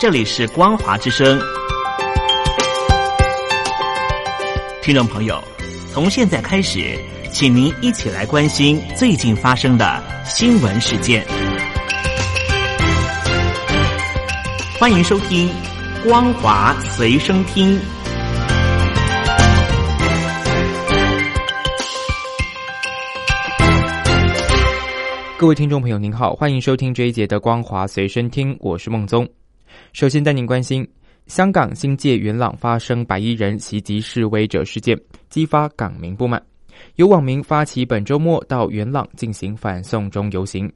[0.00, 1.38] 这里是光华之声，
[4.80, 5.38] 听众朋友，
[5.92, 6.98] 从现在开始，
[7.30, 11.22] 请您一起来关心最近发生的新闻事件。
[14.78, 15.50] 欢迎收听
[16.08, 17.78] 《光华随身听》。
[25.36, 29.28] 各位听众朋友，您好，欢迎收听这一节的《光华随身听》，我是孟宗。
[29.92, 30.86] 首先带您关心
[31.26, 34.98] 香港新界元朗发生白衣人袭击示威者事件，
[35.28, 36.40] 激发港民不满。
[36.96, 40.70] 有网民发起本周末到元朗进行反送中游行。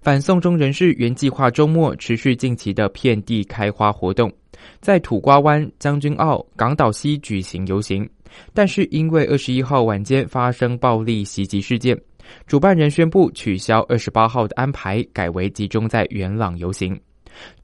[0.00, 4.32] 反送中人士原计划周末持续近期的遍地开花活动，
[4.80, 8.08] 在土瓜湾、将军澳、港岛西举行游行，
[8.52, 12.00] 但是因为二十一号晚间发生暴力袭击事件，
[12.46, 16.98] 主办人宣布取消二十八号的安排，改为集中在元朗游行。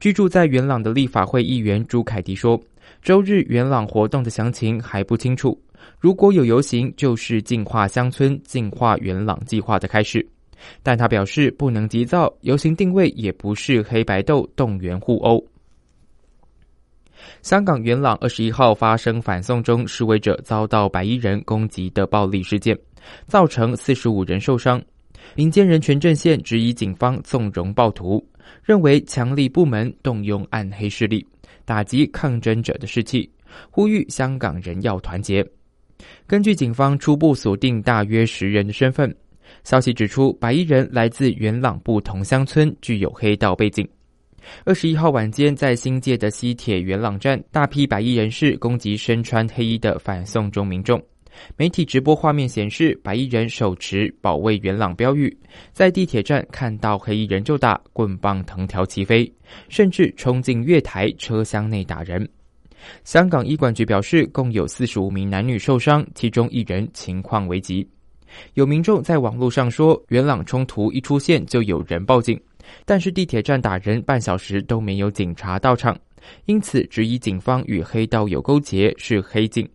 [0.00, 2.60] 居住在元朗的立法会议员朱凯迪说
[3.02, 5.60] ：“周日元朗活动的详情还不清楚，
[5.98, 10.26] 如果有游行，就是净化乡村、净化元朗计划的开始。
[10.82, 15.44] 但他表示不能急躁，游行定位也不是黑白斗动员互殴。”
[17.42, 22.78] 香港元朗二十一号发生反送中示威者遭到白衣人攻击的暴力事件，
[23.26, 24.80] 造成四十五人受伤。
[25.34, 28.24] 民间人权阵线质疑警方纵容暴徒。
[28.66, 31.24] 认为强力部门动用暗黑势力
[31.64, 33.30] 打击抗争者的士气，
[33.70, 35.46] 呼吁香港人要团结。
[36.26, 39.14] 根据警方初步锁定大约十人的身份，
[39.62, 43.88] 消息指出白衣人来自元朗不同乡村，具有黑道背景。
[44.64, 51.00] 二十一号晚间，在新界的西铁元朗站，大批白衣人士攻击身穿黑衣的反送中民众。
[51.56, 55.36] 媒体直播画面显示，白衣人手持“保卫元朗”标语，
[55.72, 59.30] 在地铁站看到黑衣人就打，棍棒藤条齐飞，
[59.68, 62.28] 甚至冲进月台车厢内打人。
[63.04, 67.88] 香港医管局表示，共有四十五名男女受伤，其中一人情况危急。
[68.54, 72.40] 有民众在网络上说，元朗冲突一出现就有人报警，
[72.84, 75.96] 但是地铁站打人半小时都没有警察到场，
[76.44, 79.68] 因此质疑警方与黑道有勾结，是黑警。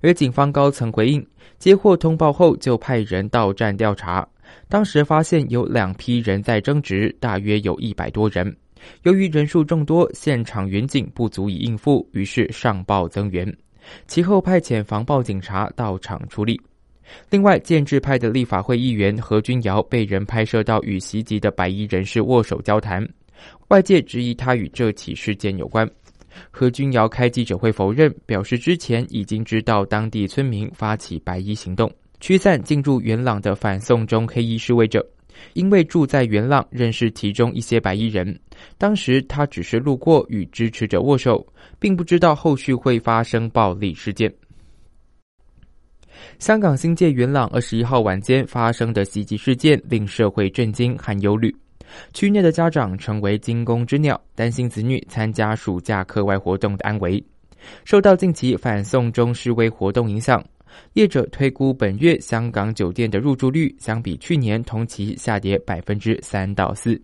[0.00, 1.26] 而警方高层回应，
[1.58, 4.26] 接获通报后就派人到站调查。
[4.68, 8.54] 当时发现有两批人在争执，大约有一百多人。
[9.04, 13.56] 由于人数众多，现场远警不足以应付，于是上报增援。
[14.06, 16.60] 其后派遣防暴警察到场处理。
[17.30, 23.06] 另外，建制派的立法会议员何君尧被人拍摄到与袭击的白衣人士握手交谈，
[23.68, 25.88] 外界质疑他与这起事件有关。
[26.50, 35.06] 何君尧开记者会否认，表示之前已经知道当地村民发起白衣行动，驱散进入元朗的反送中黑衣示威者。
[35.54, 38.38] 因为住在元朗，认识其中一些白衣人，
[38.78, 41.44] 当时他只是路过与支持者握手，
[41.80, 44.32] 并不知道后续会发生暴力事件。
[46.38, 51.52] 香港新界元朗二十一号晚间发生的袭击事件，令社会震惊和忧虑。
[52.12, 57.22] 区内的家长成为惊弓之鸟，担心子女参加暑假课外活动的安危。
[57.84, 60.44] 受到近期反送中示威活动影响，
[60.94, 67.00] 业者推估本月香港酒店的入住率相比去年同期下跌百分之三到四。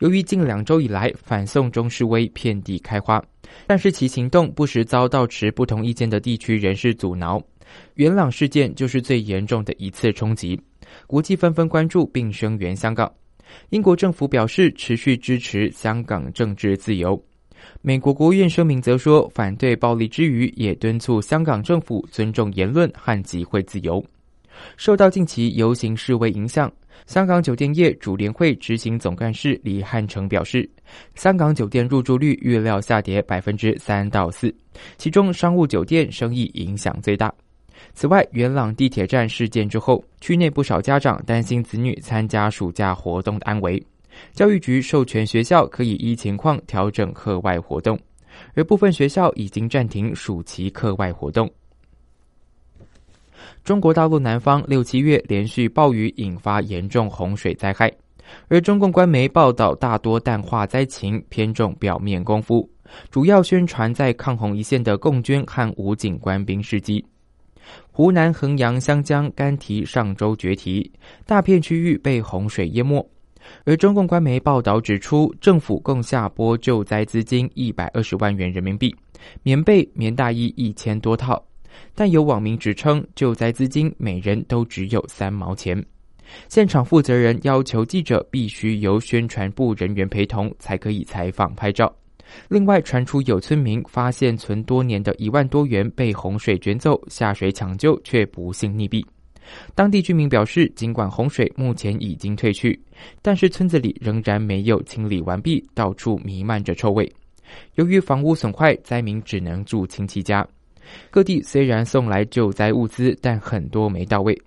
[0.00, 3.22] 由于近两周以来反送中示威遍地开花，
[3.66, 7.42] 但是其行动不时遭到持不同意见的地区人士阻挠，
[7.94, 10.60] 元朗事件就是最严重的一次冲击。
[11.06, 13.10] 国际纷纷关注并声援香港。
[13.70, 17.22] 英国政府表示持续支持香港政治自由。
[17.80, 24.04] 美国国务院声明则说，反对暴力之余，也敦促香港政府尊重言论和集会自由。
[24.76, 26.70] 受到近期游行示威影响，
[27.06, 30.68] 香港酒店业主联会执行总干事李汉成表示，
[31.14, 34.54] 香港酒店入住率预料下跌百分之三到四，
[34.98, 37.32] 其中商务酒店生意影响最大。
[37.94, 43.82] 此外，元朗地铁站事件之后，区内不少家长担心子女参加暑假活动的安危。
[44.32, 47.98] 教育局授权学校可以依情况调整课外活动，
[48.54, 51.50] 而部分学校已经暂停暑期课外活动。
[53.64, 57.92] 中国大陆南方六七月连续暴雨引发严重洪水灾害，
[58.48, 62.68] 而中共官媒报道大多淡化灾情，偏重表面功夫，
[63.10, 67.04] 主要宣传在抗洪一线的共军和武警官兵事迹。
[67.90, 70.90] 湖南衡阳湘江干堤上周决堤，
[71.26, 73.06] 大片区域被洪水淹没。
[73.64, 78.94] 而中共官媒报道指出，政府共下拨救灾资金一百二十万元人民币，
[79.42, 81.44] 棉被、棉大衣一千多套。
[81.94, 85.84] 但有网民指称，救灾资金每人都只有三毛钱。
[86.48, 91.92] 现场负责人要求记者必须由宣传部人员陪同，才可以采访拍照。
[92.48, 99.04] 另外，传出有村民发现存多年的一万多元被洪水卷走，下水抢救却不幸溺毙。
[99.74, 102.80] 当地居民表示，尽管洪水目前已经退去，
[103.20, 107.12] 但是村子里仍然没有清理完毕，到处弥漫着臭味。
[107.74, 110.46] 由于房屋损坏，灾民只能住亲戚家。
[111.10, 114.40] 各地虽然送来救灾物资，但很多没到位。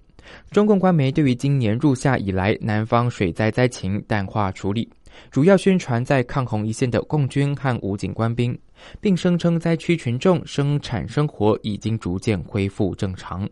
[0.50, 4.90] 中共官媒对于今年入夏以来南方水灾灾情淡化处理，
[5.32, 8.58] 主要宣传在抗洪一线的共军和武警官兵，
[9.00, 13.48] 并声称灾区群众生产生活已经逐渐恢复正常。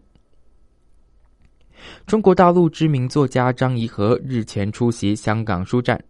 [2.05, 6.01] 中国大陆知名作家张怡和日前出席香港书展，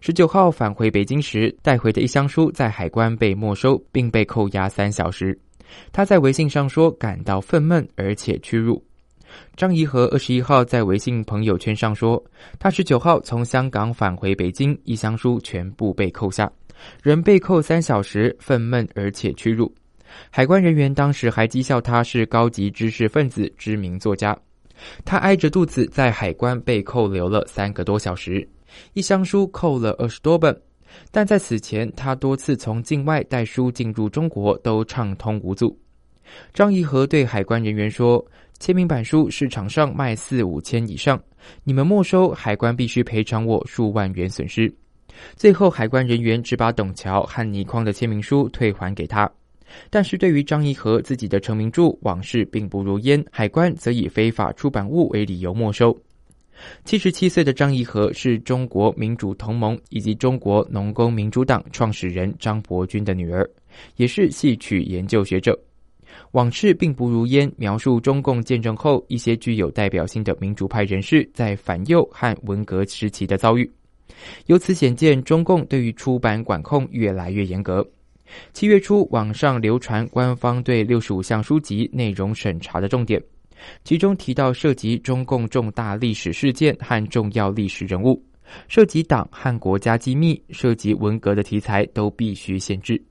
[0.00, 5.38] 十九号返回北京时带回的一箱书在海关被没收，并被扣押三小时。
[5.92, 8.82] 他在微信上说感到愤懑而且屈辱。
[9.56, 12.22] 张颐和二十一号在微信朋友圈上说，
[12.58, 16.50] 他十九号从香港返回北京，一箱书全部被扣下，
[17.02, 19.72] 人被扣三小时，愤懑而且屈辱。
[20.30, 24.36] 海关人员当时还讥笑他是高级知识分子、知名作家。
[25.04, 28.48] 他挨着肚子在海关被扣留了三个多小时，
[28.94, 30.58] 一箱书扣了二十多本。
[31.12, 35.78] 但在此前，他多次从境外带书进入中国都畅通无阻。
[36.52, 38.24] 张颐和对海关人员说
[38.60, 41.20] ：“签名版书市场上卖四五千以上，
[41.64, 44.72] 你们没收，海关必须赔偿我数万元损失。”
[45.34, 49.28] 最后，海关人员只把董桥和倪匡的签名书退还给他。
[49.88, 55.96] 但是对于张颐和自己的成名著《往事并不如烟》，海关则以非法出版物为理由没收。
[56.84, 63.48] 七十七岁的张颐和是中国民主同盟以及中国农工民主党创始人张伯钧的女儿，
[63.96, 65.52] 也是戏曲研究学者。
[66.32, 73.70] 《往事并不如烟》描述中共建政后一些具有代表性的民主派人士在反右和文革时期的遭遇，
[74.46, 77.86] 由此显见中共对于出版管控越来越严格。
[78.52, 83.20] 七月初，网上流传官方对六十五项书籍内容审查的重点，
[83.82, 88.22] 其中提到涉及中共重大历史事件和重要历史人物，
[88.68, 93.02] 涉及党和国家机密、涉及文革的题材都必须限制。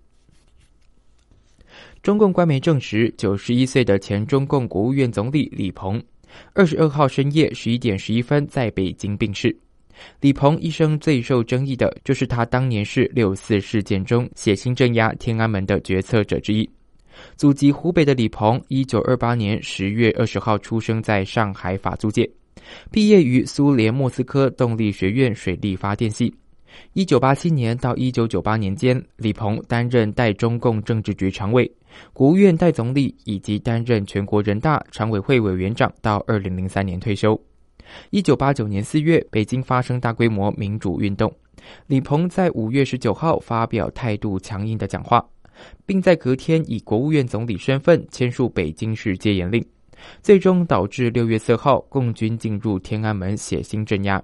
[2.02, 6.02] 中共官媒证实，九十一岁的前中共国务院总理李鹏，
[6.54, 9.56] 二十二号深夜十一点十一分在北京病逝。
[10.22, 16.68] 李鹏一生最受争议的就是他当年是六四事件中血腥镇压天安门的决策者之一。
[17.36, 22.30] 祖籍湖北的李鹏，一九二八年十月二十号出生在上海法租界，
[22.90, 26.34] 毕业于苏联莫斯科动力学院水利发电系。
[26.94, 31.72] 一九八七年到一九九八年间，李鹏担任代中共政治局常委、
[32.14, 37.40] 国务院代总理，以及担任全国人大常委会委员长，到二零零三年退休。
[38.12, 41.32] 一九八九年四月，北京发生大规模民主运动。
[41.88, 45.26] 李鹏在五月十九号发表态度强硬的讲话，
[45.86, 49.64] 并在隔天以国务院总理身份签署北京市戒严令，
[50.22, 54.24] 最终导致六月四号共军进入天安门血腥镇压。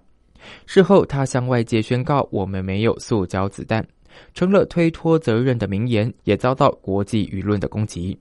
[0.66, 3.86] 事后，他向外界宣告：“我们没有塑胶子弹”，
[4.34, 8.18] 成了推脱责任的名言，也遭到国际舆论的攻击。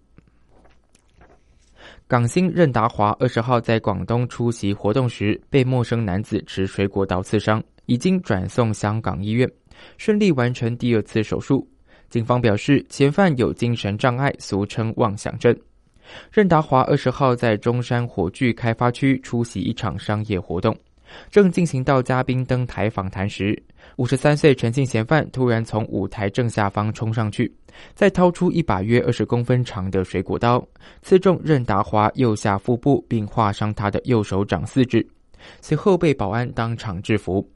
[2.06, 9.50] 港星任达华二十号在广东出席活动时，被陌生男子持水果刀刺伤，已经转送香港医院，
[9.96, 11.66] 顺利完成第二次手术。
[12.10, 15.56] 警方表示，嫌犯有精神障碍，俗称妄想症。
[16.30, 20.76] 任达华二十号在中山火炬开发区出席一场商业活动，
[21.30, 23.60] 正进行到嘉宾登台访谈时，
[23.96, 27.52] 五十三岁陈姓嫌犯突然从舞台正下方冲上去。
[27.92, 30.64] 再掏出一把约二十公分长的水果刀，
[31.02, 35.04] 刺中任达华右下腹部，并划伤他的右手掌四指。
[35.60, 37.46] 随后被保安当场制服。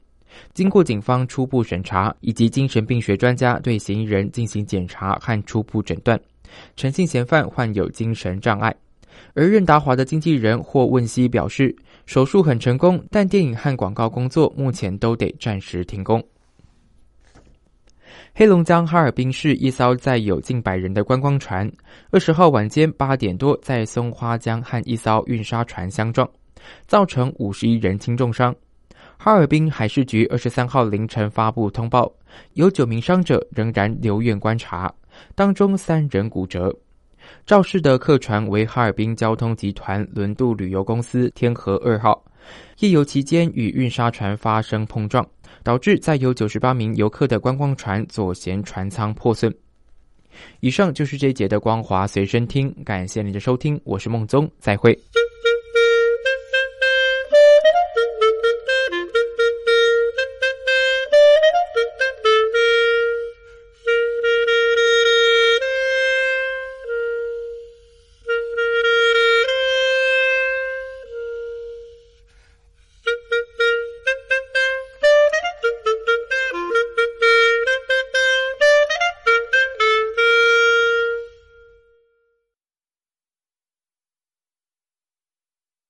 [0.53, 6.19] 经过警方初步审查以及精神病学专家对嫌疑人进行检查和初步诊断，
[6.75, 8.75] 陈姓嫌犯患有精神障碍。
[9.39, 11.73] 而任达华的经纪人霍汶希表示，
[12.05, 16.21] 手术很成功，但电影和广告工作目前都得暂时停工。
[18.35, 21.71] 黑龙江哈尔滨市一艘载有近百人的观光船，
[22.11, 26.29] 二十号晚间八点多在松花江和一艘运沙船相撞，
[26.85, 28.53] 造成五十一人轻重伤。
[29.17, 32.11] 哈尔滨海事局二十三号凌晨发布通报，
[32.55, 34.93] 有九名伤者仍然留院观察，
[35.33, 36.77] 当中三人骨折。
[37.45, 42.23] 肇事的客船为哈尔滨交通集团轮渡旅游公司天河二号，
[42.79, 45.27] 夜游期间与运沙船发生碰撞。
[45.63, 49.53] 导致载有九十八名游客的观光船左舷船舱破损。
[50.61, 54.97] 以上就是这一节的光华随身听，感谢您的收听，我是孟宗，再会。